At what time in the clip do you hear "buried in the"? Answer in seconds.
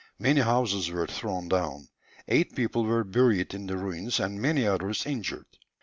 3.03-3.77